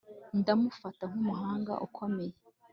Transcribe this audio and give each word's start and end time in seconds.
Ndamufata 0.39 1.03
nkumuhanga 1.09 1.73
ukomeye 1.85 2.33